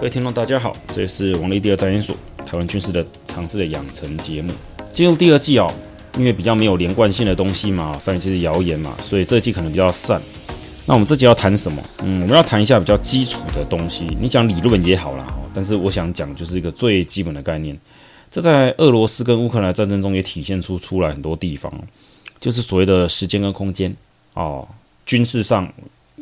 [0.00, 4.50] 各位听众，大家好，这是王立第二战研所台湾军事的常识的养成节目。
[4.94, 5.70] 进入第二季哦，
[6.16, 10.18] 因为比较没有连贯性的东西嘛，上一季是谣言嘛，所以这一季可能比较散。
[10.86, 11.82] 那我们这集要谈什么？
[12.02, 14.06] 嗯，我们要谈一下比较基础的东西。
[14.18, 17.78] 你讲理论也好啦，但是我想讲就是一个最基本的概念。
[18.30, 21.70] 这在俄罗斯跟乌克兰战争中也体现出出来很多地方，
[22.40, 23.94] 就是所谓的时间跟空间
[24.32, 24.66] 哦，
[25.04, 25.70] 军事上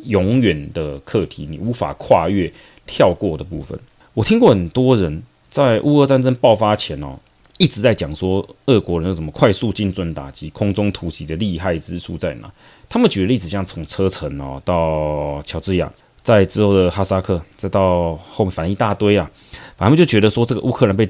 [0.05, 2.51] 永远的课题，你无法跨越。
[2.91, 3.79] 跳过的部分，
[4.15, 5.21] 我听过很多人
[5.51, 7.19] 在乌俄战争爆发前哦，
[7.59, 12.51] 一直在讲说俄国人有什么快速精准打击、空中突袭的厉害之处在哪？
[12.89, 15.87] 他们举的例子像从车臣哦到乔治亚，
[16.23, 19.29] 在之后的哈萨克，再到后面反正一大堆啊，
[19.77, 21.07] 反正就觉得说这个乌克兰被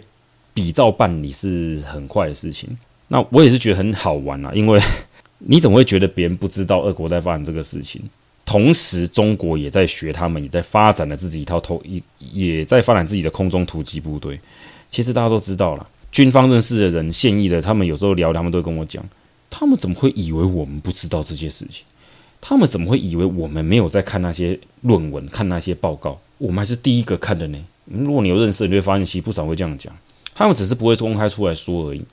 [0.54, 2.70] 比照办理是很快的事情。
[3.08, 4.78] 那我也是觉得很好玩啊，因为
[5.40, 8.02] 你怎么会觉得别人不知道俄国在发生这个事情？
[8.50, 14.40] 同时，中国也在学他们，也在发展了自己一套投，也也在发展自己的空中突击部队。
[14.90, 19.08] 其实大家都知道了，军方认识的人、现役的，他们有时候聊，他们都跟我讲，
[19.52, 21.86] 他们怎么会以为我们不知道这些事情？
[22.42, 26.20] 他们怎么会以为我们没有在看那些论文、看那些报告？
[26.40, 27.66] 我们还是第一个看的呢。
[27.86, 29.96] 如果你有认识，你会发现其实不少会这样讲，
[30.34, 32.04] 他们只是不会公开出来说而已。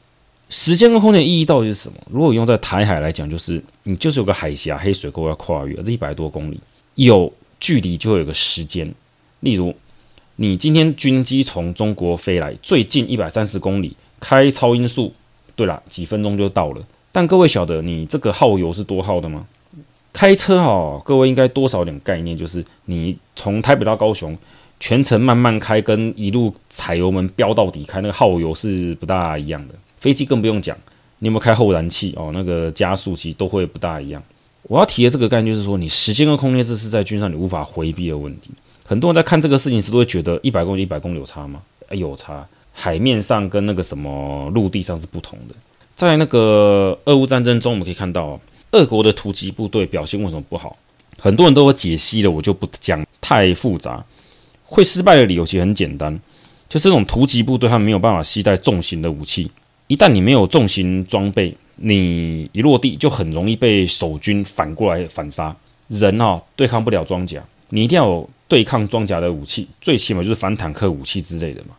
[0.49, 1.99] 时间跟空间的意义到底是什么？
[2.09, 6.61] 如果用在台海来讲，就是你就是有个海峡、黑水沟要跨越，这一百多公里，
[6.95, 8.93] 有距离就会有个时间。
[9.41, 9.75] 例如，
[10.37, 15.13] 你今天军机从中国飞来，最近一百三十公里，开超音速，
[15.57, 16.83] 对啦，几分钟就到了。
[17.11, 19.47] 但各位晓得你这个耗油是多耗的吗？
[20.13, 24.37] 开车哦，各位应该多少点概念，就是你从台北到高雄，
[24.79, 29.75] 全程慢慢开，跟一路踩油门飙到底开，那个耗油是不大一样的。
[29.99, 30.77] 飞机更不用讲，
[31.19, 32.31] 你有没有开后燃器哦？
[32.33, 34.23] 那个加速器都会不大一样。
[34.63, 38.51] 我要提的这个概念就是说，你时间跟空间这是在军上你无法回避的问题。
[38.85, 41.63] 很多人在看这个事情时都会觉得一百公里一百公里有差吗？
[41.91, 42.47] 有差。
[42.73, 45.55] 海面上跟那个什么陆地上是不同的。
[45.95, 48.39] 在那个俄乌战争中，我们可以看到，
[48.73, 50.77] 俄国的突击部队表现为什么不好？
[51.19, 54.05] 很多人都有解析的，我就不讲太复杂。
[54.65, 56.21] 会失败的理由其实很简单，
[56.69, 59.51] 就是这种突击部队他没有办法携带重型的武器。
[59.89, 65.55] 一旦你没有重型装备，你一落地就很容易被守军反过来反杀。
[65.89, 71.77] 人啊，对抗不了装甲，你一定要有对抗装甲的武器，最起码就是反坦克武器之类的嘛。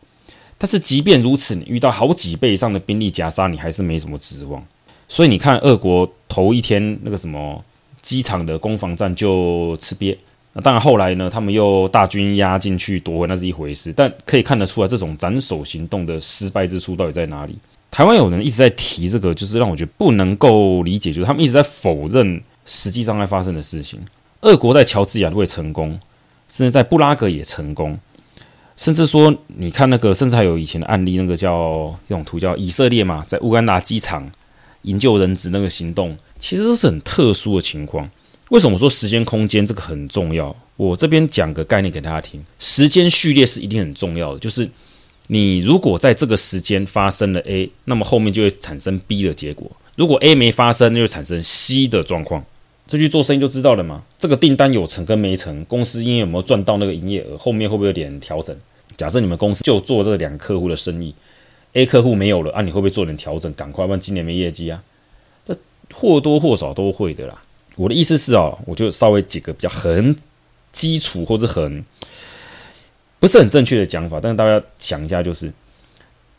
[0.57, 4.63] 但是即便如此，你遇到好几倍以上的兵力夹杀，你还是没什么指望。
[5.09, 7.62] 所以你看，俄国头一天那个什么
[8.01, 10.16] 机场的攻防战就吃瘪。
[10.53, 13.91] 那当然后来呢，他们又大军压进去夺回，那是一回事。
[13.91, 17.56] 但可以看得出来，这种斩首行动的失败之处到底在哪里？
[17.97, 24.00] 台湾有人一直在提这个，就是让我觉得不能够理解，就是他们一直在否认实际上在发生的事情。
[24.41, 26.00] 俄国在乔治亚会成功，
[26.47, 27.97] 甚至在布拉格也成功，
[28.75, 34.31] 甚至说你看那个，甚至还有以前的案例，那个叫那种图叫以色列嘛，在乌干达机场
[34.84, 38.07] 营救人质那个行动，其实都是很特殊的情况。
[38.50, 40.56] 为什么说时间空间这个很重要？
[40.75, 44.69] 我这边讲个概念给大家听，时间序列是一定很重要的，就是。
[45.28, 49.70] 你如果在这个时间发生了 A，那么后面就会产生 B 的结果。
[49.96, 52.46] 如果 A 没发生，那就产生 C 的状况。
[52.88, 54.02] 这去做生意就知道了嘛。
[54.18, 58.56] 这个订单有成跟没成，公司因为有没有赚到那个营业额，后面会不会有点调整？
[58.96, 61.14] 假设你们公司就做这两个客户的生意
[61.74, 63.54] ，A 客户没有了啊，你会不会做点调整？
[63.54, 64.82] 赶快，不然今年没业绩啊。
[65.46, 65.54] 这
[65.94, 67.44] 或多或少都会的啦。
[67.76, 70.16] 我的意思是哦，我就稍微几个比较很
[70.72, 71.84] 基础或者很。
[73.20, 75.52] 不是很正确的讲法，但是大家想一下，就是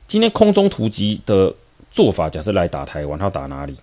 [0.06, 1.52] 今天空中突击的
[1.90, 3.76] 做法，假设来打台湾，他要打哪里？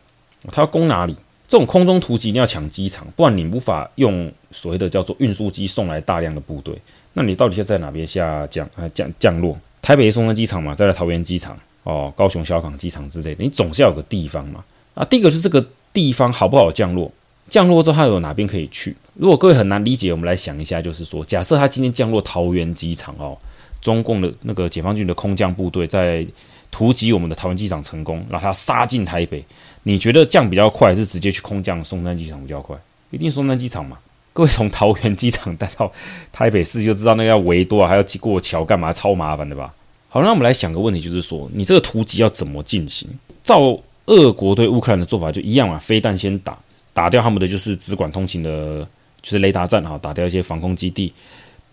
[0.51, 1.15] 他要攻哪里？
[1.47, 6.75] 这种空中突击一定要抢机场，不然你无法用所谓的叫做运输机送来大量的部队。
[7.13, 9.55] 那你到底是在哪边下降啊降降落？
[9.81, 14.63] 台北松山机场嘛，再来桃园机场哦，高雄小港机场之类的，你总是要有个地方嘛。
[14.95, 15.63] 啊，第一个是这个
[15.93, 17.11] 地方好不好降落？
[17.49, 18.95] 降落之后，他有哪边可以去？
[19.13, 23.37] 如果各位很难理解，我们来想一下，就是说，假设他今天降落桃园机场哦，
[23.81, 26.25] 中共的那个解放军的空降部队在
[26.71, 29.45] 突击我们的桃园机场成功，让他杀进台北，
[29.83, 32.75] 你觉得降比较快，还是直接去空降松山机场比较快？
[33.11, 33.97] 一定松山机场嘛？
[34.33, 35.89] 各位从桃园机场带到
[36.33, 38.91] 台北市就知道那个要围多啊，还要过桥干嘛？
[38.91, 39.73] 超麻烦的吧？
[40.09, 43.07] 好，那我们来想个问题，就是说，你这个突击要怎么进行？
[43.45, 46.57] 照俄国对乌克兰的做法就一样啊，飞弹先打。
[46.95, 48.87] 打掉他们的就是只管通行的，
[49.21, 51.13] 就是雷达站哈，打掉一些防空基地，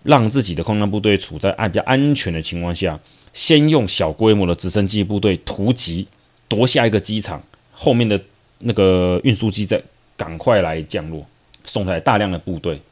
[0.02, 2.98] 让自己的空降部队处在安比较安全的情况下，
[3.32, 6.08] 先用小规模的直升机部队突击
[6.48, 7.40] 夺下一个机场，
[7.70, 8.20] 后面的
[8.58, 9.80] 那个运输机再
[10.16, 11.24] 赶快来降落，
[11.64, 12.82] 送来大量的部队，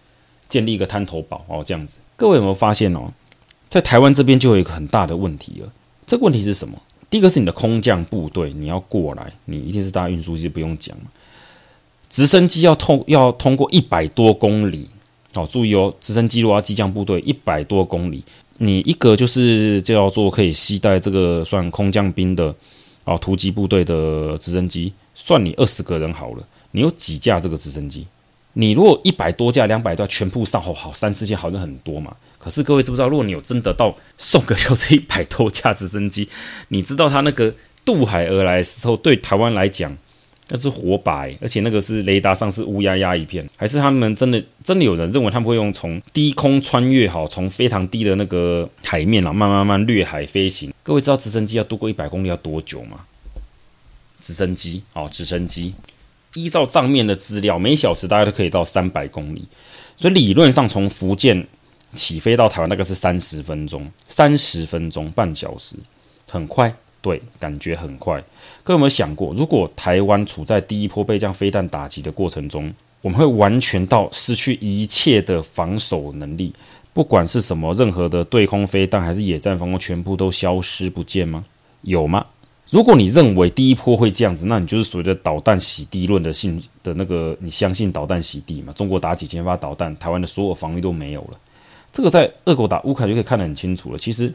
[0.49, 1.99] 建立一个滩头堡哦，这样子。
[2.15, 3.13] 各位有没有发现哦？
[3.69, 5.73] 在台湾这边就有一个很大的问题了。
[6.07, 6.81] 这个问题是什么？
[7.09, 10.97] 第一个是你的空降部队，你要过来，你一定是搭运输机，不用讲。
[12.11, 14.91] 直升机要通要通过一百多公里，
[15.33, 18.23] 好，注意哦，直升机如果要机降部队一百多公里，
[18.59, 22.53] 你一个就是叫做可以携带这个算空降兵的
[23.05, 28.07] 哦，突击部队的直升机，算你二十个人好了，你有几架这个直升机？
[28.55, 32.13] 你如果一百多架、两百架全部上，好好三四千，好像很多嘛。
[32.37, 36.29] 可是各位知不知道，如果你有真的到送个就是一百多架直升机，
[36.67, 37.55] 你知道他那个
[37.85, 39.97] 渡海而来时候，对台湾来讲
[40.51, 50.73] 那是火把，而且那个是雷达上是乌压压一片，还是他们真的真的有人认为他们会用从低空穿越，好从非常低的那个海面啊，慢慢慢掠海飞行？
[50.83, 53.01] 各位知道直升机要渡过一百公里要多久吗？
[54.21, 55.75] 直升机哦，直升机
[56.35, 59.47] 依照账面的资料，每小时大概都可以到三百公里，
[59.97, 61.47] 所以理论上从福建。
[61.93, 65.75] 起飞到台湾大概是三十分钟，三十分钟，半小时，
[66.31, 68.23] 很快，对，感觉很快。
[68.63, 76.53] 各位有没有想过，如果台湾处在第一波被这样飞弹打击的过程中，我们会完全到失去一切的防守能力，
[76.93, 81.45] 不管是什么，任何的对空飞弹还是野战防空，全部都消失不见吗？
[81.83, 82.27] 有吗？
[82.69, 88.73] 如果你认为第一波会这样子，那你就是所谓的导弹洗地论的信的那个，你相信导弹洗地吗？
[88.75, 91.39] 中国打几千发导弹，台湾的所有防御都没有了。
[91.91, 93.99] 这个在俄国打乌克兰就可以看得很清楚了。
[93.99, 94.33] 其实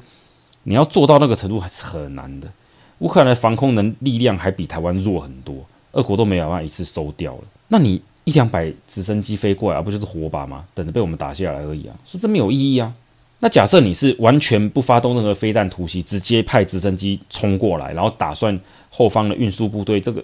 [0.65, 2.51] 你要做到那个程度还是很难的。
[3.00, 7.41] 乌克兰的防空能力量还比台湾弱很多，俄国都没有办法一次收掉了。
[7.67, 10.65] 那你一两百直升机飞过来，不就是火把吗？
[10.73, 11.95] 等着被我们打下来而已啊！
[12.06, 12.94] 说这没有意义啊。
[13.39, 18.57] 那假设你是完全不发动任何飞弹突袭，直接派直升机冲过来，然后打算
[18.89, 20.23] 后方的运输部队，这个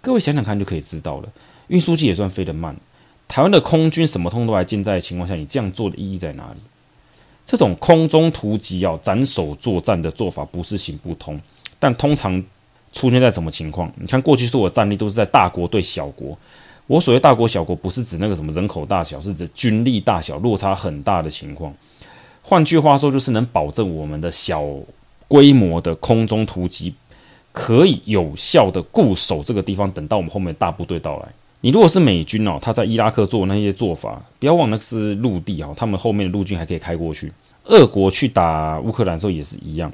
[0.00, 1.28] 各位想想看就可以知道了。
[1.68, 2.74] 运输机也算飞得慢。
[3.28, 6.60] 台湾的空军什么通都还健在的情况下，你这样做的意义在哪里？
[7.46, 11.38] 这种空中突击要斩首作战的做法不是行不通，
[11.78, 12.42] 但通常
[12.92, 13.92] 出现在什么情况？
[13.96, 16.36] 你看过去所有的战例都是在大国对小国。
[16.86, 21.74] 我所谓大国小国，不是指那个什么人口大小，是指军力大小落差很大的情况。
[22.42, 24.62] 换句话说，就是能保证我们的小
[25.26, 26.94] 规模的空中突击
[27.52, 31.28] 可以有效的固守这个地方，等到我们后面大部队到来。
[31.64, 37.32] 你如果是美军哦，他在伊拉克做那些做法，不要忘了是陆地哦，他们后面的陆军还可以开过去。
[37.64, 39.90] 俄国去打乌克兰的时候也是一样，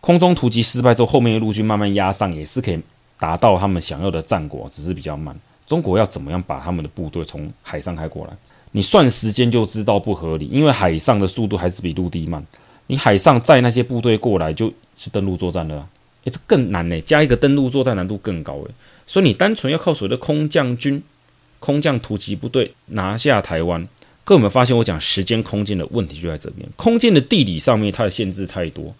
[0.00, 2.80] 空中突击失败之后，后面的陆军慢慢压上，也是可以
[3.20, 5.32] 达到他们想要的战果，只是比较慢。
[5.64, 8.32] 中国要怎么样把他们的部队从海上开过来？
[8.72, 12.44] 你算时间就知道不合理，因为海上的速度还是比陆地慢。
[12.88, 15.86] 你海上载那些部队过来，就是登陆作战了。
[16.24, 18.70] 诶，这更难呢，加一个登陆作战难度更高诶。
[19.06, 21.02] 所以你单纯要靠所谓的空降军。
[21.64, 23.86] 空降突击部队拿下台湾，
[24.24, 26.68] 各位有没有发现我讲时间空间的问题就在这边？
[26.74, 28.92] 空间的地理上面它的限制太多，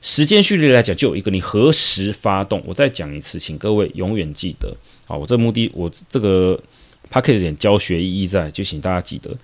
[0.00, 2.62] 时间序列来讲就有一个，你何时发动？
[2.64, 4.72] 我再讲一次，请各位永远记得。
[5.08, 6.56] 好，我这目的，我这个
[7.10, 9.36] packet 有点教学意义在，就请大家记得，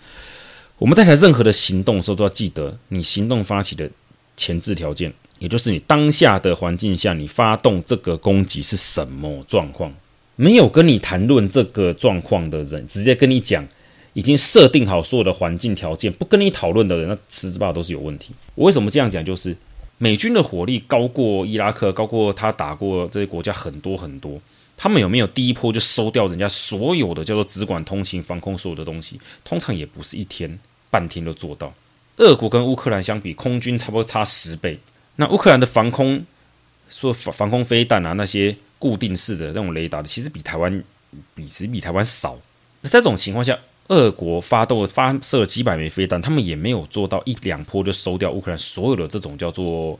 [0.78, 3.90] 我们在谈任何的行动的时候都要记得，你行动发起的
[4.36, 5.12] 前置条件，
[5.44, 9.92] 也就是你当下的环境下，你发动这个攻击是什么状况。
[10.36, 13.62] 没有跟你谈论这个状况的人，直接跟你讲，
[14.14, 18.32] 已经设定好所有的环境条件，不跟你讨论的人，那十之八都是有问题。
[18.54, 19.22] 我为什么这样讲？
[19.22, 19.54] 就是
[19.98, 24.40] 美军的火力高过伊拉克，高过他打过这些国家很多很多。
[24.78, 29.20] 他们有没有第一波就收掉人家所有的叫做只管通勤、防空所有的东西？
[29.44, 30.58] 通常也不是一天
[30.90, 31.70] 半天都做到。
[32.16, 34.78] 俄国跟乌克兰相比，空军差不多差十倍。
[35.16, 36.24] 那乌克兰的防空
[36.88, 38.56] 说防防空飞弹啊那些。
[38.76, 40.84] 固定式的那种雷达的，其实比台湾
[41.34, 42.36] 比其实比台湾少。
[42.82, 49.98] 那在这种情况下，俄国发动发射了几百枚飞弹，他们也没有做到一两波就收掉乌克兰所有的这种叫做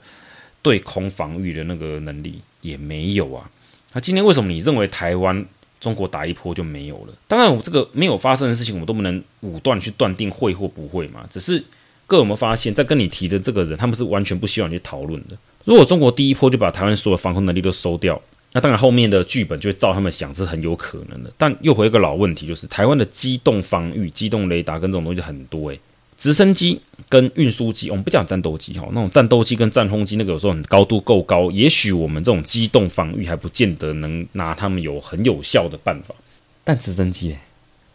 [0.61, 3.49] 对空防御的那个能力，也没有啊。
[3.94, 5.47] 那今天为什么你认为台湾
[5.80, 7.14] 中国打一波就没有了？
[7.26, 11.26] 当然，我这个没有发生的事情，我们都不能武断去断定会或不会嘛。
[11.30, 11.64] 只是
[12.06, 15.37] 各位有没有发现，在跟你提的这个人，他们是完全不希望你去讨论的。
[15.64, 18.20] 如果中国第一波就把台湾所有的防空能力都收掉，
[18.52, 21.32] 那当然，后面的剧本就会照他们想是很有可能的。
[21.37, 25.80] 但又回一个老问题，就是台湾的机动防御、机动雷达跟这种东西很多诶，
[26.16, 36.14] 直升机跟运输机，我们不讲战斗机哈，那种战斗机跟战轰机那个有时候很高度够高，也许我们这种机动防御还不见得能拿他们有很有效的办法。
[36.62, 37.34] 但直升机，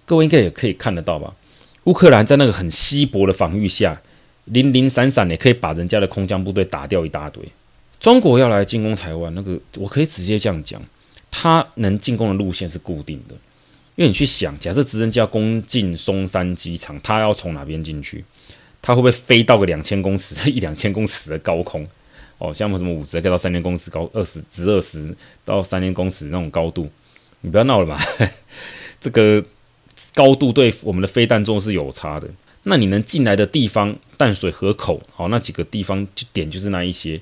[0.06, 1.34] 各位应该也可以看得到吧？
[1.86, 4.02] 乌克兰在那个很稀薄的防御下，
[4.46, 7.44] 零零散散也可以把人家的空降部队打掉一大堆。
[8.00, 10.82] 中国要来进攻台湾，那个我可以直接这样讲，
[11.30, 13.36] 他能进攻的路线是固定的，
[13.96, 18.24] 因为你去想，假设直升机要攻进松山机场，他要从哪边进去？
[18.82, 21.86] 它会不会飞到个两千公尺、一两千公尺的高空？
[22.38, 26.90] 哦，像什么五直可以到三千公尺高，二十直二十到三千公尺那种高度，
[27.42, 28.00] 你不要闹了吧？
[29.02, 29.44] 这个
[30.20, 32.28] 高度对我们的飞弹重是有差的。
[32.64, 37.22] 那你能进来的地方，淡水河口，好，那几个地方就点就是那一些。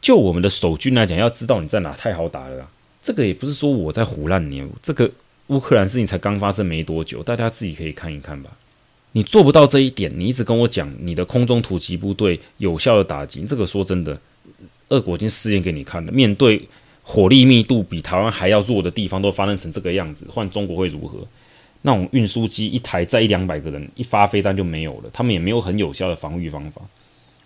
[0.00, 2.66] 就我们的守军来讲，要知道你在哪，太好打了。
[3.02, 5.10] 这个也不是说我在胡乱你，这个
[5.48, 8.50] 乌克兰事情才刚发生没多久，大家自己可以看一看吧。
[9.12, 14.18] 你做不到这一点，你一直跟我讲你的空中突击部队有效的打击，这个说真的，
[14.88, 16.10] 俄国已经试验给你看了。
[16.10, 16.66] 面对
[17.02, 21.26] 火力密度比台湾还要弱的地方，都发生成这个样子，换中国会如何？
[21.82, 26.82] 那种运输机一台载一两百个人，一发飞弹就没有了，他们也没有很有效的防御方法。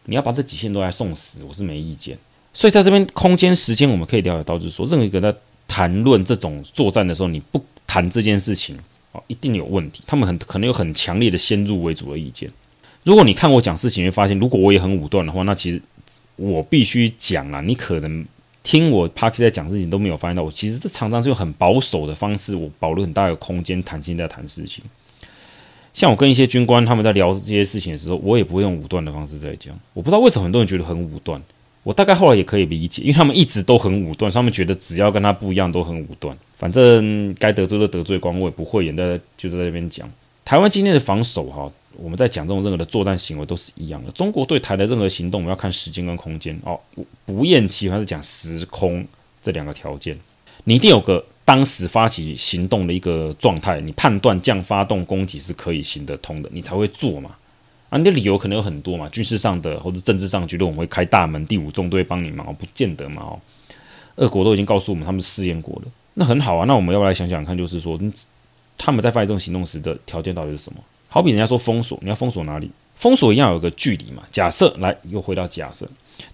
[0.05, 2.19] 你要把这几线都来送死，我是没意见。
[2.53, 5.35] 所以在这边空间时间，我们可以了解到，就是说，任何一个在
[5.69, 8.77] 谈论这种作战的时候，你不谈这件事情
[9.13, 10.03] 啊，一定有问题。
[10.07, 12.51] 他们很可能有很强烈的先入为主的意见。
[13.05, 15.81] 如果你看我讲事情，会发现，如果我也很武断的话，那其实
[16.37, 17.61] 我必须讲啦。
[17.61, 18.27] 你可能
[18.63, 24.85] 听我 Park 在讲事情都没有发现到，我其实这常常是用很保守的方式，我保留很大的空间，弹性在谈事情。
[25.93, 29.79] 像我跟一些军官他们在聊这些事情的时候，我也不会用武断的方式在讲。
[29.93, 31.43] 我不知道为什么很多人觉得很武断。
[31.83, 36.37] 我大概后来也可以理解，因为他们一直都很武断，他们觉得只要跟他不一样都很武断。
[36.57, 40.09] 反正该得罪的得罪光，我也不会演在就是在这边讲。
[40.45, 44.11] 台湾今天的防守哈，我们在讲这种任何的作战行为都是一样的。
[44.13, 46.79] 中国对台的任何行动，我们要看时间跟空间哦，
[47.27, 49.07] 不厌其烦是讲时空
[49.41, 50.19] 这两个条件，
[50.65, 57.31] 你一定有个当时发起行动的一个状态，你判断这样发动攻击是可以行得通的，你才会做嘛。
[57.91, 63.41] 啊，你的理由可能有很多嘛，军事上的或者政治上，觉得我们会开大门，第五纵队帮你忙，不见得嘛哦。
[64.17, 66.65] 俄国都已经告诉我们，他们试验过了，那很好啊。
[66.65, 67.99] 那我们要不要来想想看，就是说，
[68.79, 70.79] 他们在发起这种行动时的条件到底是什么？
[71.13, 72.71] 好比人家说封锁，你要封锁哪里？
[72.97, 74.23] 封锁一样有个距离嘛。
[74.31, 75.87] 假设来，又回到假设，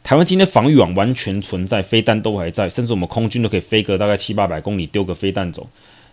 [0.04, 5.68] 台湾今天防御网完全存在，飞弹都还在，甚至我们空军都可以飞个大概七八百公里，丢个飞弹走。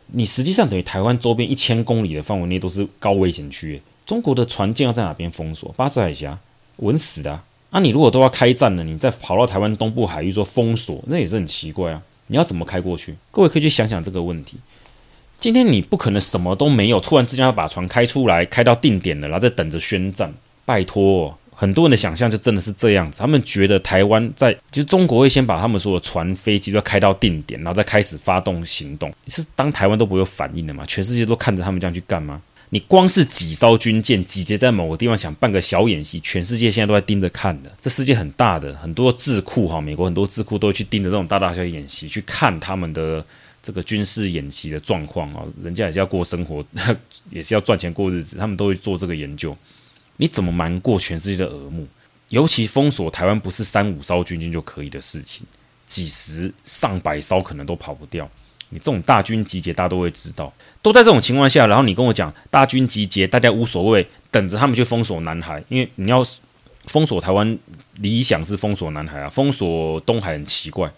[0.08, 3.80] 你实际上等于台湾周边一千公里的范围内都是高危险区。
[4.04, 5.72] 中国的船舰要在哪边封锁？
[5.78, 6.36] 巴士海峡，
[6.78, 7.80] 稳死的啊！
[7.80, 12.02] 你如果都要开战了，你再跑到台湾东部海域说封锁，那也是很奇怪啊！
[12.28, 13.14] 你要怎么开过去？
[13.30, 14.58] 各位可以去想想这个问题。
[15.46, 20.34] 今天你不可能什么都没有，突然之间要把船开出来，开到定点了，然后再等着宣战。
[20.66, 29.14] 拜托，很多人的想象就真的是这样子，他们觉得台湾在，其实中国会先把他们所有的船、飞机都要开到定点，然后再开始发动行动。
[29.28, 30.84] 是当台湾都不会反应的吗？
[30.88, 32.42] 全世界都看着他们这样去干吗？
[32.72, 37.72] 你光是几艘军舰集结在某个地方，想办个小演习，全世界现在都在盯着看的。
[37.80, 43.24] 这世界很大的，很多智库哈，美国很多智库都去盯着这种大大小小演习，去看他们的
[43.66, 45.44] 这个军事演习的状况啊。
[45.64, 46.64] 人家也是要过生活，
[47.32, 49.58] 也是要赚钱过日子，他们都会做这个研究。
[50.18, 51.88] 你怎么瞒过全世界的耳目？
[52.30, 55.46] 尤其封锁台湾，不是三五艘军舰就可以的事情，
[55.86, 58.30] 几十上百艘可能都跑不掉。
[58.70, 60.52] 你这种大军集结，大家都会知道。
[60.82, 65.64] 都在这种情况下，然后你跟我讲大军集结，大家无所谓，等着他们去封锁南海。
[65.70, 66.26] 因为你要
[66.86, 67.58] 封锁台湾，
[67.98, 70.92] 理想是封锁南海啊，封锁东海很奇怪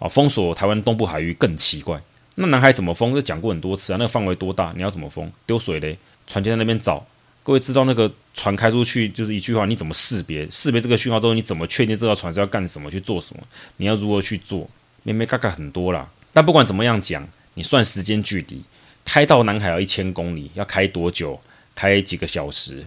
[0.00, 2.00] 啊，封锁台湾东部海域更奇怪。
[2.34, 3.14] 那南海怎么封？
[3.14, 4.72] 就讲过很多次啊，那个范围多大？
[4.74, 5.30] 你要怎么封？
[5.46, 5.96] 丢水雷？
[6.26, 7.06] 船就在那边找。
[7.42, 10.48] 各位知道那个船开出去就是一句话，你怎么识别？
[10.50, 12.90] 识别这个讯号之后，你怎么确定这条船是要干什么？
[12.90, 13.42] 去做什么？
[13.76, 14.68] 你要如何去做？
[15.02, 16.08] 咩咩嘎嘎很多啦。
[16.32, 18.62] 但不管怎么样讲，你算时间距离，
[19.04, 21.40] 开到南海要一千公里，要开多久？
[21.74, 22.86] 开几个小时？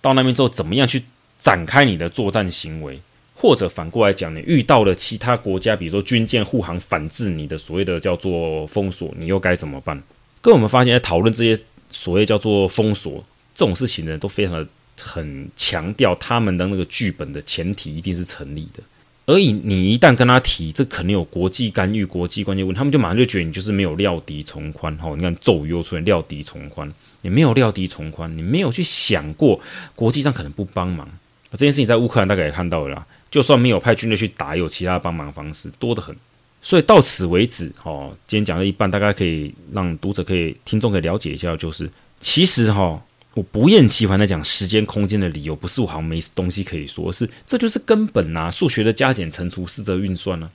[0.00, 1.02] 到那边之后，怎么样去
[1.38, 3.00] 展开你的作战行为？
[3.40, 10.02] 或者反过来讲，你遇到了其他国家，比如说军舰护航反制你的所谓的叫做封锁，你又该怎么办？
[10.42, 13.22] 跟我们发现，在讨论这些所谓叫做封锁
[13.54, 14.66] 这种事情呢，都非常的
[15.00, 18.82] 很强调他们的那个剧本的前提一定是成立的。
[19.26, 24.96] 而以你一旦跟他提，这肯定有国际干预、国际关键问题，他们就马上就觉得你就是没有料敌从宽。
[24.96, 26.92] 哈，你看咒语又出现，料敌从宽，
[27.22, 29.60] 你没有料敌从宽，你没有去想过
[29.94, 31.08] 国际上可能不帮忙。
[31.52, 36.14] 这件事情在乌克兰大概也看到了啦，就算没有派军队去打，有其他帮忙方式多得很。
[36.60, 43.02] 所以到此为止，哈，今天讲了一半，大概可以让读者可以、听众可以了解一下，就是其实哈。
[43.34, 48.50] 我不厌其烦的讲时间空间的理由，不是我好像没东西可以说，是这就是根本呐、啊。
[48.50, 50.50] 数学的加减乘除、四则运算呢、啊，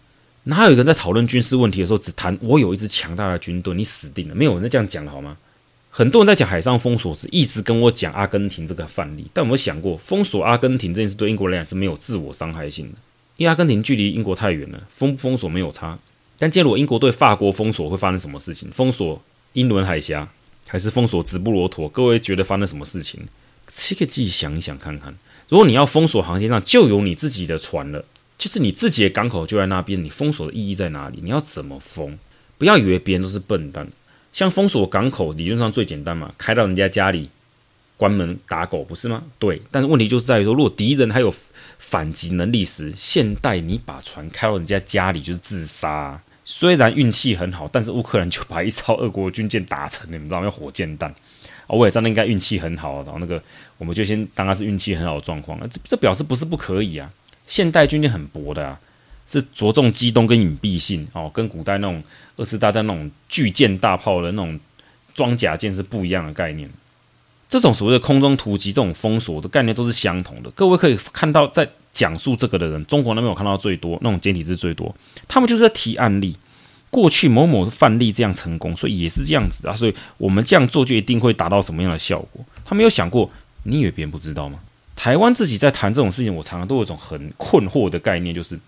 [0.46, 4.36] 哪有一个人在讨论军事问题的时候只谈我有一支强大的军队，你死定了。
[4.36, 5.38] 没有人这样讲了好吗？
[5.96, 12.98] 很多人在讲海上封锁时，一直跟我讲阿根廷这个范例，但有没有想过，封锁阿根廷这件事对英国来讲是没有自我伤害性的，
[13.38, 16.00] 因为阿根廷距离英国太远了，封不封锁没有差。
[16.40, 18.72] 但假如英国对法国封锁，会发生什么事情？
[18.72, 19.22] 封锁
[19.54, 20.28] 英伦海峡？
[20.68, 21.88] 还是封锁直布罗陀？
[21.88, 23.22] 各位觉得发生什么事情？
[23.68, 25.16] 这个自己想一想看看。
[25.48, 28.04] 如果你要封锁航线上就有你自己的船了，
[28.40, 31.20] 就是你自己的港口就在那边，你封锁的意义在哪里？
[31.22, 32.18] 你要怎么封？
[32.58, 33.88] 不要以为别人都是笨蛋。
[34.34, 37.30] 像封锁港口，理论上最简单嘛，开到人家家里，
[37.96, 39.24] 关门打狗，不是吗？
[39.38, 39.62] 对。
[39.70, 41.32] 但是问题就是在于说，如果敌人还有
[41.78, 46.24] 反击能力时，现代你把船开到人家家里就是自杀啊。
[46.44, 50.46] 虽然运气很好，但是乌克兰就把一艘俄国军舰打沉了，你知道吗？
[50.46, 51.14] 要火箭弹。
[51.68, 53.42] 哦，我也知道应该运气很好，然后那个
[53.78, 55.58] 我们就先当它是运气很好的状况。
[55.70, 57.10] 这这表示不是不可以啊。
[57.46, 58.80] 现代军舰很薄的啊。
[59.28, 62.04] 是着重机动跟隐蔽性哦，跟古代那种
[62.38, 64.60] 二次大战那种巨舰大炮的那种
[65.14, 66.70] 装甲舰是不一样的概念。
[67.50, 70.50] 这种所谓的空中突击、这种封锁的概念都是相同的。
[70.52, 74.96] 各位可以看到，在讲述这个的人，中国那边我看到最多那种简体字最多，
[75.28, 76.36] 他们就是在提案例，
[76.90, 79.76] 过去某某范例这样成功，所以也是这样子啊。
[79.76, 82.44] 所以我们这样做就一定会达到什么样的效果？
[82.66, 83.30] 他没有想过，
[83.66, 84.58] 你以为别人不知道吗？
[84.96, 88.60] 台湾自己在谈这种事情，我常常都有一种很困惑的概念，就是。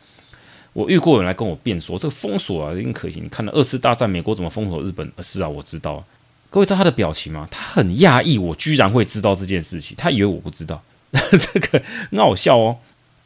[0.75, 3.23] 我遇过有人来跟我辩说，这个封锁啊，一定可行。
[3.23, 5.09] 你看了二次大战，美国怎么封锁日本？
[5.23, 6.03] 是啊，我知道。
[6.49, 7.47] 各位知道他的表情吗？
[7.49, 9.95] 他很讶异，我居然会知道这件事情。
[9.97, 12.75] 他以为我不知道， 这个很好笑哦。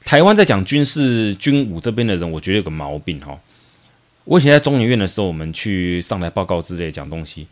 [0.02, 3.36] 台湾在讲军事军武这边的人，我觉得有个毛病哈。
[4.26, 7.48] 我以前在中研院的时候，我们去上台报告之类讲东西，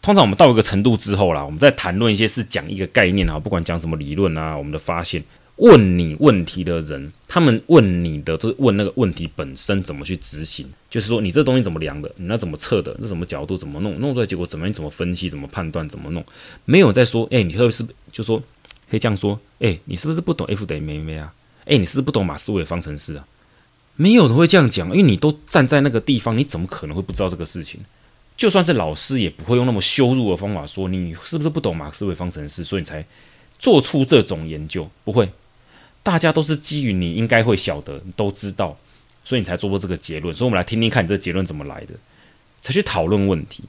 [0.00, 5.20] 通常我们到一个程度之后啦，我们在谈论一些事讲一个概念啊，不管讲什么理论啊，我们的发现。
[5.62, 16.24] 问你问题的人，他们问你的都是问那个问题本身怎么去执行，就是说你这东西怎么量的，你那怎么测的，这什么角度怎么弄，弄出来结果怎么你怎么分析，怎么判断，怎么弄，
[16.64, 18.42] 没有在说，哎、你是不是就说
[18.90, 21.32] 可以这样说，哎、你是不是不懂 F 等于 ma 啊？
[21.66, 23.24] 哎、你是不是不懂马斯韦方程式啊？
[23.94, 27.80] 没有人会这样讲，因为你都站在那个地方，你怎么可能会不知道这个事情？
[28.36, 33.06] 就算是老师也不会用那么羞辱的方法说你是不是不懂马斯韦方程式，所以你才
[33.60, 35.30] 做出这种研究，不会。
[36.02, 38.76] 大家都是基于你应该会晓得，都知道，
[39.24, 40.34] 所以你才做过这个结论。
[40.34, 41.94] 所以，我们来听听看你这个结论怎么来的，
[42.60, 43.62] 才去讨论问题。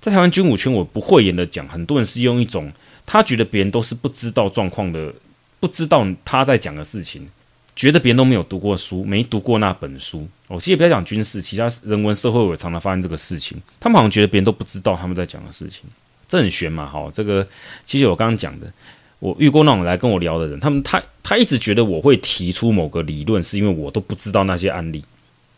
[0.00, 2.72] 在台湾军武圈，我不讳言的讲，很多人是用一种
[3.04, 5.12] 他觉得别人都是不知道状况的，
[5.60, 7.28] 不知道他在讲的事情，
[7.76, 10.26] 觉得别人都没有读过书，没读过那本书。
[10.46, 13.60] 哦，其实不要讲军事，其他人文社会我也常常发生这个事情。
[13.78, 15.82] 他们好像觉得别人都不知道他们在讲的事情，
[16.26, 16.86] 这很玄嘛。
[16.86, 17.46] 哈，这个
[17.84, 18.72] 其实我刚刚讲的。
[19.20, 25.04] 我遇过那种来跟我聊的人，他们他他一直觉得我会提出某个理论，是因为我都不知道那些案例。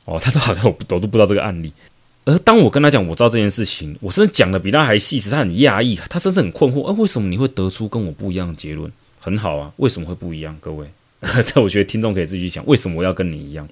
[0.07, 1.73] 哦， 他都好像我我都不知道这个案例。
[2.25, 8.91] 而当我跟他讲我知道这件事情，我甚至讲的比他还细时，他很讶异，他甚至很困惑，啊，为什么你会得出跟我不一样的结论？
[9.19, 10.57] 很好啊，为什么会不一样？
[10.61, 10.87] 各位，
[11.45, 13.69] 这我觉得听众可以自己去想，为什么我要跟你一样？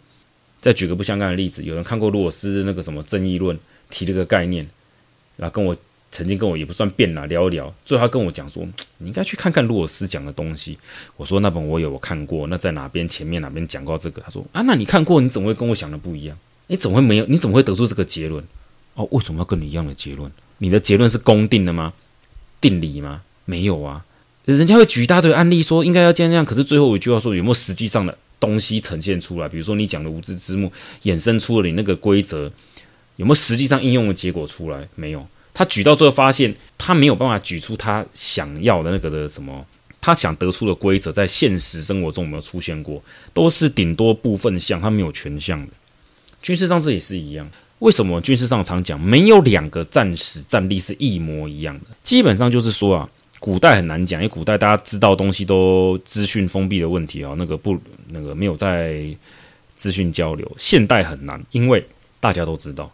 [0.60, 3.58] 再举个不相干的例子，有人看过洛斯那个什么正义论，
[3.90, 4.68] 提了个概念，
[5.36, 5.74] 然后跟我。
[6.10, 8.66] 曾经跟我也不算辩啦，聊一聊，最后他跟我讲说，
[8.98, 10.78] 你应该去看看洛尔斯讲的东西。
[11.16, 14.22] 我说那本我有看过，那在哪边前面哪边讲过这个？
[14.22, 16.36] 他说啊，那你看过，你怎么会跟我想的不一样？
[16.66, 17.26] 你怎么会没有？
[17.26, 18.42] 你怎么会得出这个结论？
[18.94, 20.30] 哦，为什么要跟你一样的结论？
[20.58, 21.92] 你的结论是公定的吗？
[22.60, 23.22] 定理吗？
[23.44, 24.04] 没有啊，
[24.44, 29.48] 人家会举一大堆案例说应该要这样这样，可是最后一句话说有没有实际上的东西呈现出来？
[29.48, 30.72] 比如说你讲的无知之幕
[31.04, 32.50] 衍生出了你那个规则，
[33.16, 34.88] 有没有实际上应用的结果出来？
[34.94, 35.26] 没有。
[35.58, 39.66] 他举到最后发现，他没有办法举出他想要的那个的什么，
[40.00, 43.02] 他想得出的规则，在现实生活中有没有出现过？
[43.34, 45.68] 都是顶多部分项，他没有全项的。
[46.40, 47.50] 军事上这也是一样。
[47.80, 51.86] 为什么军事上常讲没有两个战史战力是一模一样的？
[52.04, 57.76] 基本上就是说啊，古代很难讲，因为古代大家知道东西都资讯封闭的问题啊，那个不
[58.10, 59.04] 那个没有在
[59.76, 60.48] 资讯交流。
[60.56, 61.84] 现代很难，因为
[62.20, 62.88] 大家都知道。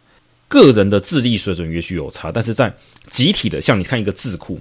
[0.55, 2.73] 个人的智力水准也许有差，但是在
[3.11, 4.61] 集体的，像你看一个智库，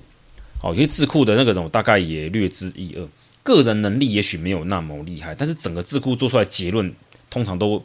[0.60, 3.08] 好，有些智库的那个人，大概也略知一二。
[3.44, 6.92] 个人能力也许没有那么厉害，但是整个智库做出来结论，
[7.30, 7.78] 通常都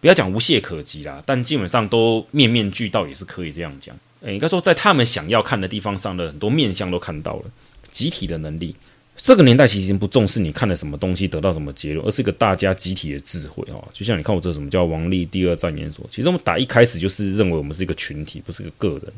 [0.00, 3.96] 不要讲无懈可击啦，但基本上都面面俱到，也是可以这样讲。
[4.22, 7.44] 诶，应该说在他们想要看的地方上的很多面向都看到了，
[7.92, 8.74] 集体的能力。
[9.24, 13.82] 这个年代其实已经不重视你看了什么东西得到什么结论，而是一个大家集体的智慧哦。
[13.90, 19.12] 就像你看我这什么叫王力第二战研所，其实我们打一开始就是认为我们是一个群体，不是一个个人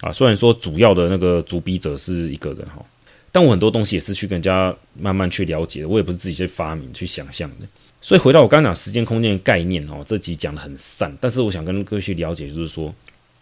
[0.00, 0.12] 啊。
[0.12, 2.84] 虽然说主要的那个主笔者是一个人哈，
[3.30, 7.66] 但我很多东西也是去跟人家慢慢去了解的，我也不是自己去发明去想象的。
[8.00, 12.92] 所以回到我刚刚讲时间空间的概念哦，这集讲得很散，但是我想跟各位去了解，就是说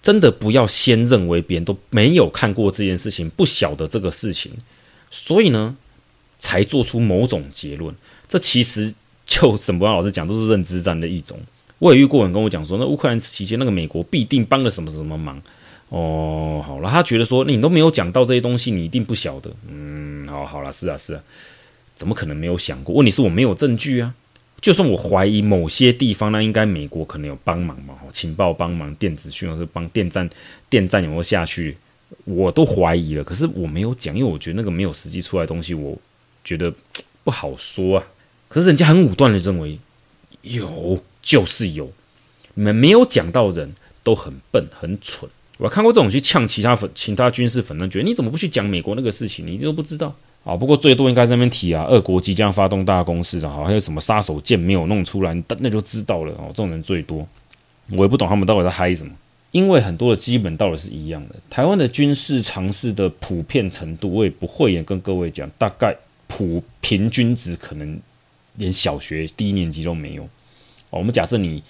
[0.03, 4.53] 真的不要先认为别人都没有看过这件事情，不晓得这个事情，
[5.11, 5.75] 所以呢。
[6.41, 7.95] 才做出某种结论，
[8.29, 8.93] 这其实
[9.25, 11.39] 就沈博安老师讲，都是认知战的一种。
[11.79, 15.41] 我也遇过人跟我讲说，那乌克兰期间那个美国必定帮了什么什么忙。
[15.91, 19.51] 哦，好了，他觉得说你都没有讲到这些东西，你一定不晓得。
[19.69, 21.23] 嗯，好好了，是啊是啊，
[21.95, 22.95] 怎么可能没有想过？
[22.95, 24.15] 问题是我没有证据啊。
[24.61, 27.95] 就算我怀疑某些地方，那应该美国可能有帮忙嘛？
[28.13, 30.29] 情报帮忙，电子讯号是帮电站，
[30.69, 31.77] 电站有没有下去？
[32.25, 33.25] 我都怀疑了。
[33.25, 35.99] 可是我没有讲，因为我觉得那个没有实际出来的东西，我
[36.45, 36.73] 觉得
[37.25, 38.05] 不好说啊。
[38.49, 39.79] 可是人家很武断的认为
[40.43, 41.91] 有就是有，
[42.55, 43.73] 你们没有讲到人
[44.03, 45.31] 都很笨很蠢。
[45.59, 49.47] 我看过这种去呛其他粉、其他军事粉，觉得你怎么不去讲美国那个事情？
[49.47, 50.15] 你都不知道。
[50.43, 56.47] 啊，不过最多应该在那边提啊，俄国即将发动大攻势啊，还有什么杀手锏没有弄出来，那就知道了哦。
[56.49, 57.29] 这种人最多，
[57.91, 59.13] 我也不懂他们到底在嗨什么。
[59.51, 65.95] 因为很多的基本道理是一样的，台湾的军事尝试的普遍程度，我也不会也跟各位讲，大概
[66.31, 68.01] 普平均值可能
[68.55, 70.23] 连小学低年级都没有。
[70.91, 71.61] 哦，我们假设你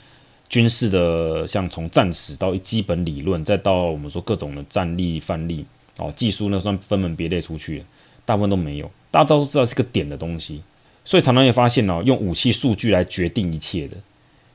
[0.50, 5.64] 军事的像从战史到基本理论，再到我们说各种的战例范例，
[5.96, 7.82] 哦，技术那算分门别类出去。
[8.26, 10.62] 大部分都没有，大家都知道是个点的东西，
[11.04, 13.96] 所以常常也发现哦，用武器数据来决定一切的。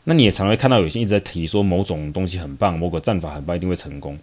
[0.05, 4.17] 那你也常常会看到有些一直在提说某种东西很棒，某个战法很棒，一定会成功。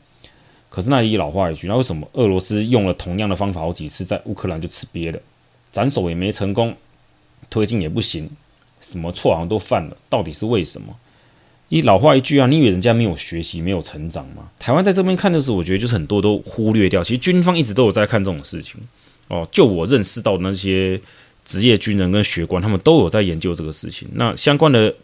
[0.71, 5.21] 可是那一老话一句，那为什么俄罗斯用了同样的方法好几次，在乌克兰就吃瘪了，
[5.73, 6.77] 斩首也没成功，
[7.51, 8.31] 推进也不行，
[8.81, 10.95] 什么错好像都犯了，到底是为什么？
[11.71, 14.51] 一老话一句啊，你以为人家没有学习、没有成长吗？
[14.59, 17.03] 台湾在这边看的时候，我觉得就是很多都忽略掉。
[17.03, 18.79] 其实军方一直都有在看这种事情。
[19.29, 21.01] 哦，就我认识到的那些
[21.47, 24.07] 职业军人跟学官，他们都有在研究这个事情。
[24.13, 24.95] 那相关的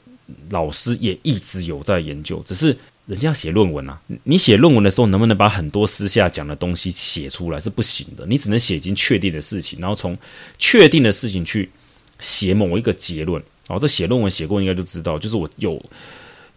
[0.50, 2.76] 老师也一直有在研究，只是
[3.09, 3.99] 人家要写论文啊。
[4.23, 8.25] 你写论文的时候，能不能把很多私下讲的东西写出来是不行的。
[8.27, 10.16] 你只能写已经确定的事情，然后从
[10.59, 11.68] 确定的事情去
[12.21, 13.42] 写某一个结论。
[13.68, 15.83] 哦，这写论文写过应该就知道，就是我有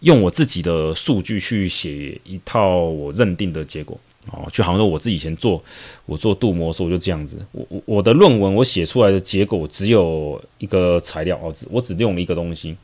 [0.01, 3.99] 用我自己的数据去写一套我认定的结果。
[4.27, 5.63] 哦，就好像说我自己以前做，
[6.05, 7.43] 我做镀膜的时候就这样子。
[7.53, 12.77] 我我我的论文我写出来的结果只有一个材料哦，只我只用了一个东西，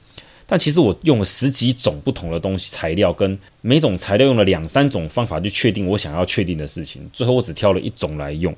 [0.47, 8.55] 但其实我用了十几种不同的东西材料，跟每种材料用了两三种方法去确定我想要确定的事情，最后我只挑了一种来用，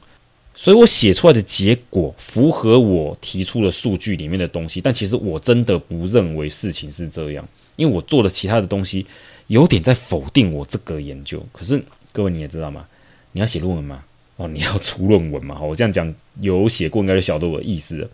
[0.54, 9.06] 所以我写出来的结果符合我提出的数据里面的东西，但其实我真的不认为事情是这样，因为我做了其他的东西，
[9.47, 11.84] 有点在否定我这个研究，可是。
[12.12, 12.88] 各位你也知道吗？
[13.34, 14.04] 你要写论文吗？
[14.38, 15.62] 哦，你要出论文吗？
[15.62, 18.10] 我这样讲有写过，应该就晓得我的意思了。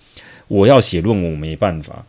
[0.49, 2.05] 我要写论文，我没办法，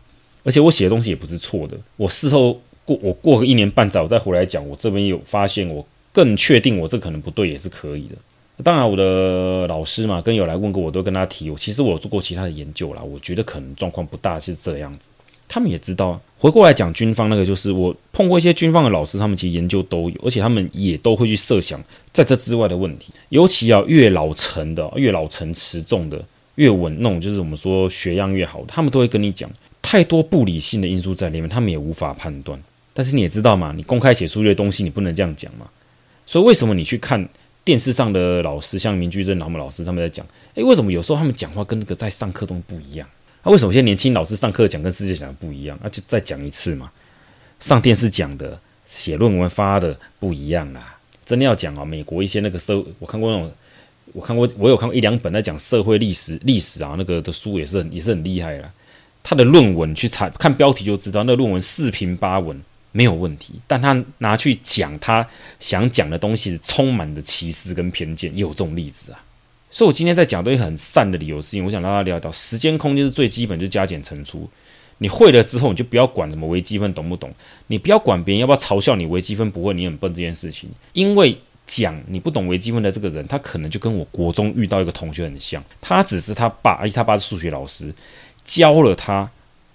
[0.47, 1.77] 而且我写的东西也不是错的。
[1.97, 8.15] 我事后过，我过个一年半载，我再回来讲，我这边有发现，我更确定我这可能不对，也是可以的。
[8.63, 11.51] 当然，我的老师嘛，跟有来问过我，都跟他提。
[11.51, 15.11] 我其实我做过其他的研究啦，我觉得可能状况不大是这样子。
[15.49, 21.83] 他们也知道，回过来讲军方那个，就是我碰过一些军方的老师，他们其实研究都有，而且他们也都会去设想
[22.13, 23.13] 在这之外的问题。
[23.29, 29.49] 尤其啊，越老成的、越老成持重的、越稳那种，就是我们说学样越好的，他们都会跟你讲
[29.89, 32.61] 太多不理性的因素在里面，他们也无法判断。
[32.93, 35.65] 但是你也知道嘛，你公开写出这些东西，你不能这样讲嘛。
[36.27, 37.25] 所以为什么你去看
[37.63, 43.09] 电视上的老师，像明居正他们老师他们在讲，诶，为什么有时候他们讲话跟那个在上课都不一样？
[43.45, 45.79] 那、为什么现在年轻老师上课讲跟世界讲的不一样？
[45.81, 46.91] 那、就再讲一次嘛。
[47.61, 50.99] 上电视讲的、写论文发的不一样啦。
[51.25, 53.53] 真的要讲啊，美国一些那个社，我看过那种，
[54.15, 58.69] 我看过，我有看过一两本在讲社会历史历史啊，那个的书也是很也是很厉害啦。
[59.29, 62.57] 他的论文去查看标题就知道，那论文四平八稳
[62.93, 65.27] 没有问题，但他拿去讲他
[65.59, 69.21] 想讲的东西，充满的歧视跟偏见，也有这种例子啊。
[69.69, 74.49] 所以，我今天在讲都很散的理由，是因为我想让大家聊到时间空间是最基本，就加减乘除。
[74.99, 77.35] 你会了之后，你就不要管什么微积分懂不懂，
[77.67, 80.71] 你不要管别人要不要嘲笑你微积分不会，你很笨这件事情。
[80.93, 81.37] 因为
[81.67, 87.93] 讲你不懂微积分的这个人，他可能就跟我国中遇到一个同学很像，他只是他爸，而且他爸是数学老师，
[88.47, 89.31] 教了他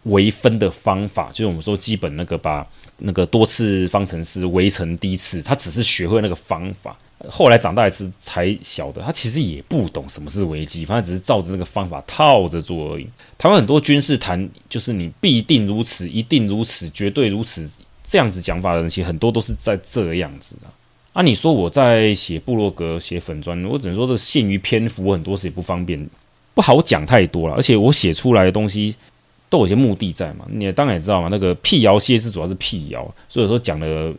[0.06, 6.98] 微分的方法，就是我们说基本那个把那个多次方程式微成低次，他只是学会那个方法。
[7.30, 13.08] 后来长大一次才晓得，他其实也不懂什么是微积，反正只是照着那个方法套着做而已。
[13.38, 17.70] 台湾很多军事谈，就是你必定如此，一定如此，绝对如此
[18.04, 20.68] 这样子讲法的人，其实很多都是在这样子的。
[21.14, 26.10] 啊，你说我在写部落格、写粉砖，我只能说这限于篇幅，我很多事也不方便，
[26.62, 27.56] 好讲太多了。
[27.56, 28.96] 而且我写出来的东西
[29.50, 34.14] 都有些目的在嘛，你当然也知道嘛，那个辟谣谢是主要是辟谣，所以说讲的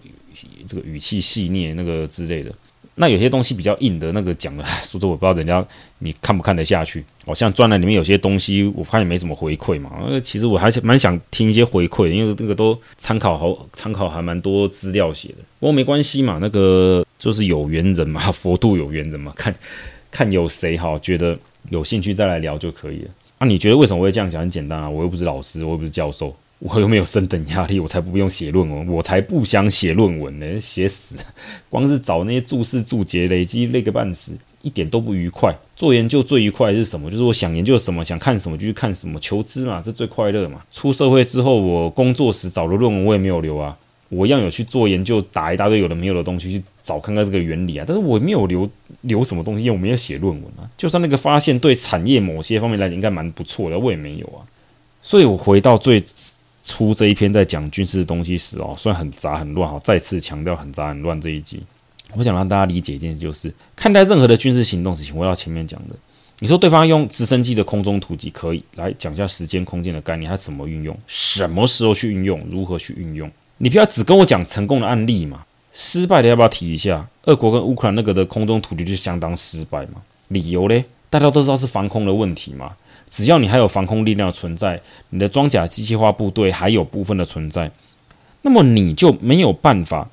[0.67, 2.53] 这个语气细腻那个之类的。
[2.95, 5.67] 那有些东西比较硬的，那个讲的， 说实我不知道人家
[6.01, 7.03] 你看不看得下去。
[7.25, 9.91] 哦，像专栏里面有些东西，我发现没什么回馈嘛。
[10.07, 15.37] 呃，其实我还是蛮想听一些回馈，因为这个都参考好，参考还蛮多资料写的。
[15.59, 19.55] 不过没关系嘛，那个就是有缘人嘛， 佛度有缘人嘛，看
[20.11, 21.35] 看有谁哈觉得
[21.71, 23.11] 有兴趣再来聊就可以了。
[23.39, 24.41] 那、啊、你觉得为什么我会这样讲？
[24.41, 31.17] 很简单啊，我又不是老师，我又不是教授，我又没有升等压力，我才不用写论文，我才不想写论文呢，写死！
[31.69, 34.33] 光是找那些注释注解，累积累个半死。
[34.63, 35.53] 一点都不愉快。
[35.75, 37.11] 做研究最愉快的是什么？
[37.11, 40.63] 就是我想研究什么，想看什么就去看什么，求知嘛，这最快乐嘛。
[40.71, 43.77] 出社会之后，我工作时找的论文我也没有留啊，
[44.15, 48.69] 我一样有去做研究，打一大堆有的没有的东西去找看看这个原理啊，但是我没有留
[49.01, 50.69] 留什么东西，因为我没有写论文啊。
[50.77, 54.45] 就算那个发现对产业某些方面来讲应该蛮不错的，我也没有啊。
[55.01, 56.03] 所以我回到最
[56.63, 61.63] 初这一篇在讲军事的东西时哦，虽然很杂很乱哈，再次强调很杂很乱这一集。
[62.15, 65.97] 我想让大家理解一件事，就是看待任何的军事行动事情，回到前面讲的，
[66.41, 73.31] 你说对方用直升机的空中突击，可以来讲一下时间空间的概念，它怎么运用，什么时候去运用，如何去运用？
[73.63, 77.09] 你不要只跟我讲成功的案例嘛，失败的要不要提一下？
[77.27, 80.85] 俄国跟乌克兰那个的空中突击就相当失败嘛，理由嘞？
[81.09, 82.73] 大家都知道是防空的问题嘛，
[83.09, 87.71] 只要你还有防空力量存在，你的装甲机械化部队还有部分的存在，
[88.41, 90.11] 那么你就没有办法。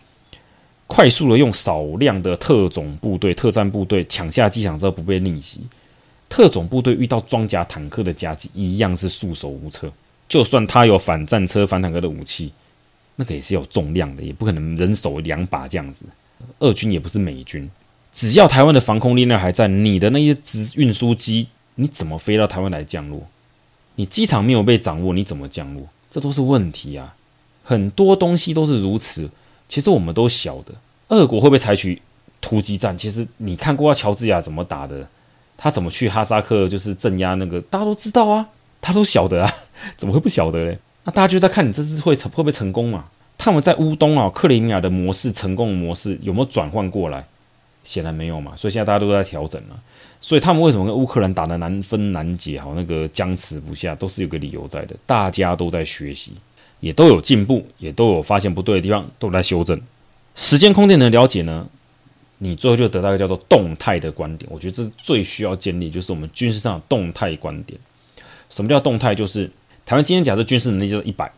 [0.86, 5.62] 快速的用少量的特种部队、特战部队抢下机场之后不被逆袭，
[6.28, 9.92] 特种部队遇到装甲坦克的夹击一样是束手无策。
[10.28, 12.52] 就算他有反战车、反坦克的武器，
[13.19, 16.05] 那个也是有重量的，也不可能人手两把这样子。
[16.60, 17.69] 俄军也不是美军，
[18.13, 23.27] 只要台湾的防空力量还在，你的那些直运输机你怎么飞到台湾来降落？
[23.95, 25.84] 你机场没有被掌握，你怎么降落？
[26.10, 27.13] 这都是问题啊！
[27.65, 29.29] 很多东西都是如此。
[29.67, 30.73] 其实我们都晓得，
[31.10, 32.01] 俄国会不会采取
[32.39, 32.97] 突击战？
[32.97, 35.05] 其实你看过乔治亚怎么打的，
[35.58, 38.47] 他怎么去哈萨克就是镇压那个，大家都知道啊，
[38.79, 39.53] 他都晓得啊，
[39.97, 40.79] 怎么会不晓得嘞？
[41.10, 43.06] 那大家就在看你这次会成会不会成功嘛？
[43.36, 47.26] 他们在乌东啊，克里米亚的模式成功的模式有没有转换过来？
[47.84, 49.80] 显然没有嘛，所以现在大家都在调整了。
[50.22, 52.60] 所以他们为什么跟乌克兰打得难分难解？
[52.60, 56.34] 好，那个僵持不下，都是有个理由在的，大家都在学习。
[56.80, 59.82] 也都有进步，也都有发现不对的地方，都在修正。
[60.36, 61.67] 时间空间的了解呢，
[62.38, 64.50] 你最后就得到一个叫做动态的观点。
[64.50, 67.80] 我觉得这是最需要建立，就是我们军事上的动态观点。
[68.50, 69.13] 什么叫动态？
[69.13, 69.50] 就是
[69.89, 71.32] 台湾今天假设军事能力就是一百，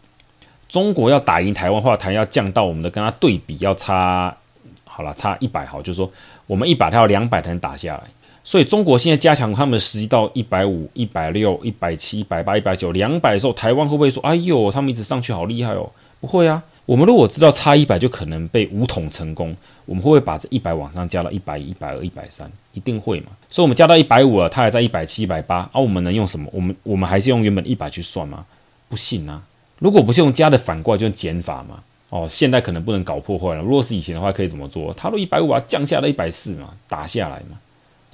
[0.68, 4.36] 中国要打赢台湾，话台湾要降到我们的跟他对比要差，
[4.84, 6.12] 好了，差一百好，就是说
[6.48, 8.04] 我们一百，他要两百才能打下来。
[8.44, 16.62] 所以中国现在加强他们的实力到一百五、一百六、一百七、一百八、一百九、两百的时候，台湾会不会说：“哎呦，他们一直上去好厉害哦？”不会啊。
[16.86, 22.52] 我们如果知道差一百就可能被五统成功，我们会不会把这一百往上加到一百一、一百二、一百三？
[22.74, 23.28] 一定会嘛。
[23.50, 26.50] 所以，我们加到一百五了，他还在一百七、一百八，啊，我们能用什么？
[26.52, 28.46] 我们我们还是用原本一百去算吗？
[28.90, 29.42] 不信啊。
[29.80, 31.80] 如果不是用加的，反过来就是减法嘛。
[32.10, 33.62] 哦，现在可能不能搞破坏了。
[33.62, 34.94] 如果是以前的话，可以怎么做？
[34.96, 37.58] 他都一百五啊，降下来一百四嘛，打下来嘛。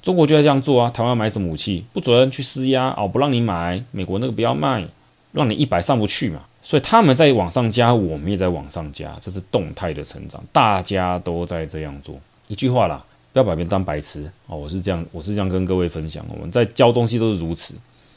[0.00, 0.88] 中国就在这样做啊！
[0.88, 3.82] 台湾买什么武器不准去施压哦，不让你买。
[3.90, 4.86] 美国那个不要卖，
[5.32, 6.42] 让你一百上不去嘛。
[6.62, 12.18] 所以他们在往上加，我们也在往上加，这是动态的成长，大家都在这样做。
[12.48, 14.56] 一句话啦，不要把别人当白痴哦。
[14.56, 16.24] 我是这样，我是这样跟各位分享。
[16.28, 17.74] 我们在教东西都是如此。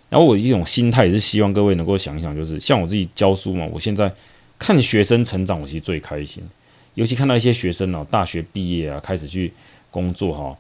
[0.10, 4.12] 然后我一种心态也是希望各位能够想一想，就是像我自己教书嘛，我现在
[4.60, 6.44] 看学生成长，我其实最开心。
[6.96, 9.54] 尤其看到一些学生哦，大学毕业啊，开始去
[9.90, 10.58] 工作哈。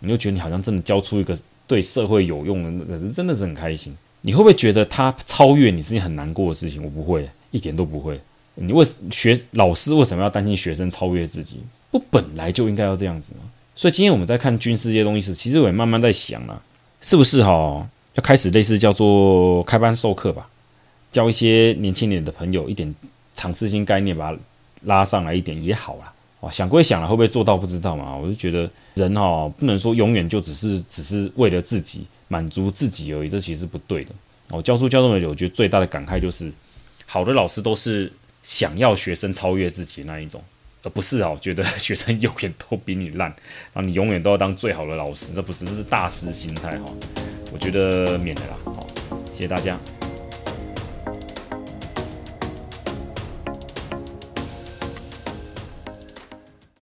[0.00, 3.96] 你就觉得你好像真的教出一个对社会有用的那个是，真的是很开心。
[4.22, 6.82] 你会不会觉得他超越你是件很难过的事情？
[6.82, 8.18] 我不会，一点都不会。
[8.54, 11.60] 你为学老师为什么要担心学生超越自己？
[11.90, 13.40] 不本来就应该要这样子吗？
[13.74, 16.62] 所以今天我们在看军事这些东西时，其实我也慢慢在想了，
[17.00, 20.48] 是不是哈要开始类似叫做开班授课吧，
[21.10, 22.94] 教一些年轻点的朋友一点
[23.34, 24.38] 常识性概念，把它
[24.82, 26.12] 拉上来一点也好啦。
[26.40, 28.14] 哦，想归想了，会不会做到不知道嘛？
[28.16, 34.10] 我就觉得人哦，不能说永远就只是只是为了自己满足自己而已，这其实是不对的。
[34.48, 36.50] 我教书教这么久，我觉得最大的感慨就是，
[37.04, 38.10] 好的老师都是
[38.42, 40.42] 想要学生超越自己那一种，
[40.82, 43.30] 而不是哦觉得学生永远都比你烂，
[43.74, 46.86] 啊你永远都要当最好的老师，这不是，这是大师心态哈。
[47.52, 48.86] 我觉得免得啦，好，
[49.30, 49.78] 谢谢大家。